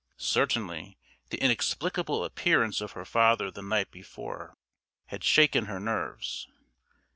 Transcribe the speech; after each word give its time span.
Certainly 0.17 0.97
the 1.29 1.37
inexplicable 1.37 2.25
appearance 2.25 2.81
of 2.81 2.93
her 2.93 3.05
father 3.05 3.51
the 3.51 3.61
night 3.61 3.91
before 3.91 4.57
had 5.05 5.23
shaken 5.23 5.65
her 5.65 5.79
nerves. 5.79 6.47